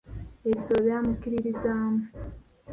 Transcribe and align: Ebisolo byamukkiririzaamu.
Ebisolo 0.47 0.79
byamukkiririzaamu. 0.85 2.01